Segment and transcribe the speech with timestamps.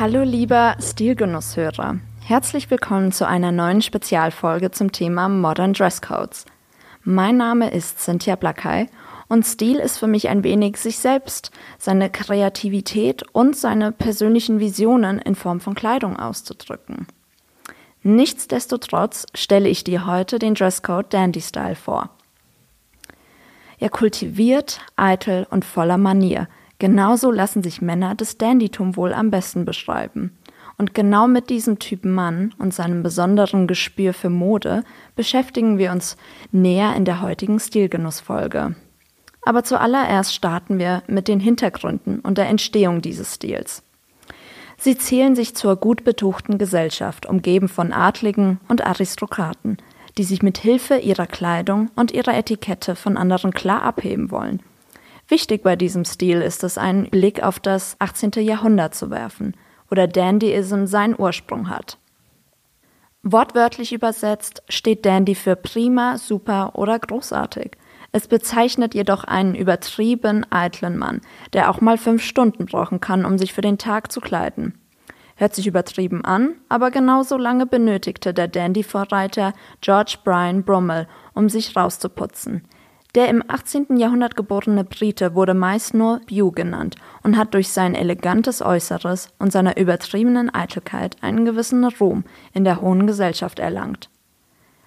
[0.00, 1.98] Hallo lieber Stilgenusshörer.
[2.24, 6.46] Herzlich willkommen zu einer neuen Spezialfolge zum Thema Modern Dresscodes.
[7.04, 8.86] Mein Name ist Cynthia Blackey
[9.28, 15.18] und Stil ist für mich ein wenig sich selbst, seine Kreativität und seine persönlichen Visionen
[15.18, 17.06] in Form von Kleidung auszudrücken.
[18.02, 22.08] Nichtsdestotrotz stelle ich dir heute den Dresscode Dandy Style vor.
[23.78, 26.48] Er kultiviert, eitel und voller Manier–
[26.80, 30.34] Genauso lassen sich Männer des Dandytum wohl am besten beschreiben.
[30.78, 34.82] Und genau mit diesem Typ Mann und seinem besonderen Gespür für Mode
[35.14, 36.16] beschäftigen wir uns
[36.52, 38.76] näher in der heutigen Stilgenussfolge.
[39.42, 43.82] Aber zuallererst starten wir mit den Hintergründen und der Entstehung dieses Stils.
[44.78, 49.76] Sie zählen sich zur gut betuchten Gesellschaft, umgeben von Adligen und Aristokraten,
[50.16, 54.62] die sich mit Hilfe ihrer Kleidung und ihrer Etikette von anderen klar abheben wollen
[55.30, 58.32] Wichtig bei diesem Stil ist es, einen Blick auf das 18.
[58.38, 59.54] Jahrhundert zu werfen,
[59.88, 61.98] wo der Dandyism seinen Ursprung hat.
[63.22, 67.76] Wortwörtlich übersetzt steht Dandy für prima, super oder großartig.
[68.10, 71.20] Es bezeichnet jedoch einen übertrieben eitlen Mann,
[71.52, 74.80] der auch mal fünf Stunden brauchen kann, um sich für den Tag zu kleiden.
[75.36, 81.76] Hört sich übertrieben an, aber genauso lange benötigte der Dandy-Vorreiter George Bryan Brummel, um sich
[81.76, 82.64] rauszuputzen.
[83.14, 83.96] Der im 18.
[83.96, 86.94] Jahrhundert geborene Brite wurde meist nur Bew genannt
[87.24, 92.80] und hat durch sein elegantes Äußeres und seiner übertriebenen Eitelkeit einen gewissen Ruhm in der
[92.80, 94.08] hohen Gesellschaft erlangt.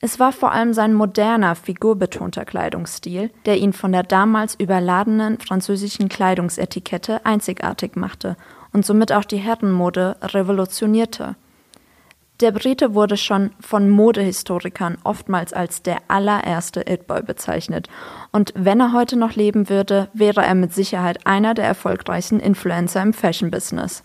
[0.00, 6.08] Es war vor allem sein moderner, figurbetonter Kleidungsstil, der ihn von der damals überladenen französischen
[6.08, 8.36] Kleidungsetikette einzigartig machte
[8.72, 11.36] und somit auch die Herrenmode revolutionierte.
[12.40, 17.88] Der Brite wurde schon von Modehistorikern oftmals als der allererste It-Boy bezeichnet.
[18.32, 23.02] Und wenn er heute noch leben würde, wäre er mit Sicherheit einer der erfolgreichsten Influencer
[23.02, 24.02] im Fashion-Business.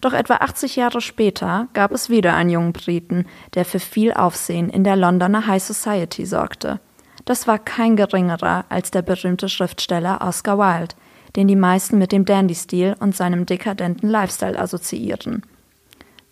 [0.00, 4.68] Doch etwa 80 Jahre später gab es wieder einen jungen Briten, der für viel Aufsehen
[4.68, 6.80] in der Londoner High Society sorgte.
[7.24, 10.96] Das war kein geringerer als der berühmte Schriftsteller Oscar Wilde,
[11.36, 15.42] den die meisten mit dem Dandy-Stil und seinem dekadenten Lifestyle assoziieren.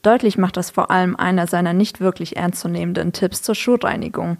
[0.06, 4.36] Deutlich macht das vor allem einer seiner nicht wirklich ernstzunehmenden Tipps zur Schuhreinigung.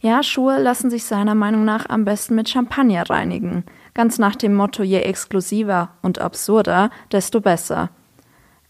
[0.00, 3.64] Ja, Schuhe lassen sich seiner Meinung nach am besten mit Champagner reinigen.
[3.92, 7.90] Ganz nach dem Motto, je exklusiver und absurder, desto besser.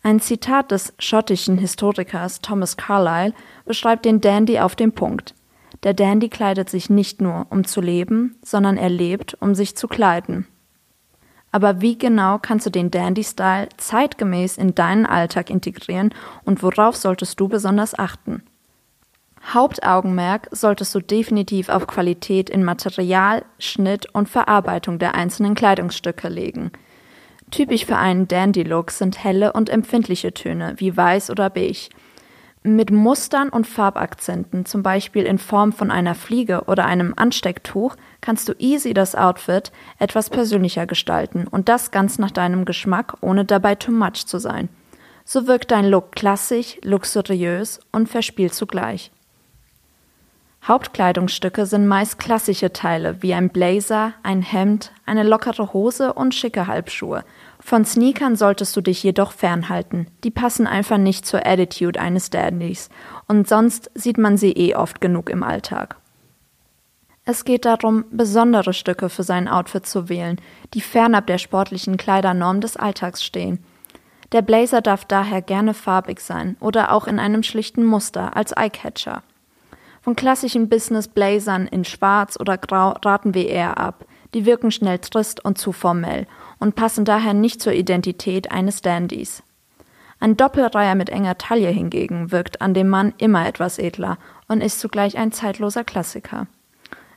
[0.03, 5.37] Ein Zitat des schottischen Historikers Thomas Carlyle beschreibt den Dandy auf den Punkt.
[5.85, 9.87] Der Dandy kleidet sich nicht nur, um zu leben, sondern er lebt, um sich zu
[9.87, 10.49] kleiden.
[11.53, 16.15] Aber wie genau kannst du den Dandy-Style zeitgemäß in deinen Alltag integrieren
[16.45, 18.43] und worauf solltest du besonders achten?
[19.53, 26.73] Hauptaugenmerk solltest du definitiv auf Qualität in Material, Schnitt und Verarbeitung der einzelnen Kleidungsstücke legen.
[27.51, 31.91] Typisch für einen Dandy-Look sind helle und empfindliche Töne wie weiß oder beige–
[32.63, 38.49] mit Mustern und Farbakzenten, zum Beispiel in Form von einer Fliege oder einem Anstecktuch, kannst
[38.49, 43.75] du easy das Outfit etwas persönlicher gestalten und das ganz nach deinem Geschmack, ohne dabei
[43.75, 44.69] too much zu sein.
[45.25, 49.11] So wirkt dein Look klassisch, luxuriös und verspielt zugleich.
[50.67, 56.69] Hauptkleidungsstücke sind meist klassische Teile wie ein Blazer, ein Hemd, eine lockere Hose und schicke
[56.69, 57.25] Halbschuhe.
[57.65, 60.09] Von Sneakern solltest du dich jedoch fernhalten.
[60.25, 62.91] Die passen einfach nicht zur Attitude eines Dandys
[63.29, 65.97] und sonst sieht man sie eh oft genug im Alltag.
[67.25, 70.41] Es geht darum, besondere Stücke für sein Outfit zu wählen,
[70.75, 73.65] die fernab der sportlichen Kleidernorm des Alltags stehen.
[74.33, 79.23] Der Blazer darf daher gerne farbig sein oder auch in einem schlichten Muster als Eyecatcher.
[80.01, 84.05] Von klassischen Business-Blazern in Schwarz oder Grau raten wir eher ab.
[84.35, 86.27] Die wirken schnell trist und zu formell
[86.59, 89.43] und passen daher nicht zur Identität eines Dandys.
[90.21, 94.79] Ein Doppelreiher mit enger Taille hingegen wirkt an dem Mann immer etwas edler und ist
[94.79, 96.47] zugleich ein zeitloser Klassiker.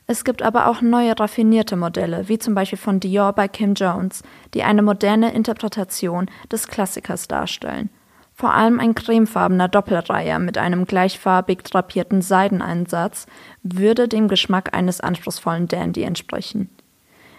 [0.08, 4.22] Es gibt aber auch neue raffinierte Modelle, wie zum Beispiel von Dior bei Kim Jones,
[4.54, 7.90] die eine moderne Interpretation des Klassikers darstellen.
[8.34, 13.26] Vor allem ein cremefarbener Doppelreiher mit einem gleichfarbig drapierten Seideneinsatz
[13.62, 16.70] würde dem Geschmack eines anspruchsvollen Dandy entsprechen.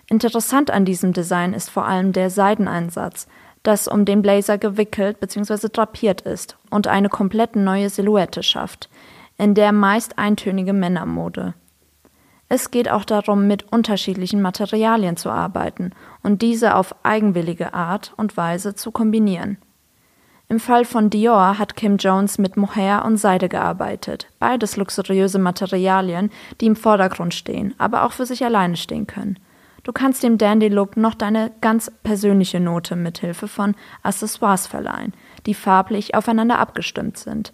[0.09, 3.27] Interessant an diesem Design ist vor allem der Seideneinsatz,
[3.63, 5.67] das um den Blazer gewickelt bzw.
[5.67, 8.89] drapiert ist und eine komplett neue Silhouette schafft,
[9.37, 11.53] in der meist eintönige Männermode.
[12.49, 15.91] Es geht auch darum, mit unterschiedlichen Materialien zu arbeiten
[16.23, 19.57] und diese auf eigenwillige Art und Weise zu kombinieren.
[20.47, 26.31] Im Fall von Dior hat Kim Jones mit Mohair und Seide gearbeitet, beides luxuriöse Materialien,
[26.61, 29.37] die im Vordergrund stehen, aber auch für sich alleine stehen können.
[29.83, 35.13] Du kannst dem Dandy-Look noch deine ganz persönliche Note mithilfe von Accessoires verleihen,
[35.45, 37.53] die farblich aufeinander abgestimmt sind.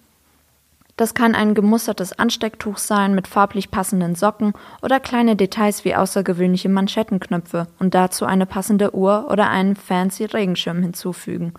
[0.96, 4.54] Das kann ein gemustertes Anstecktuch sein mit farblich passenden Socken
[4.84, 10.84] oder kleine Details wie außergewöhnliche Manschettenknöpfe und dazu eine passende Uhr oder einen fancy Regenschirm
[10.84, 11.54] hinzufügen.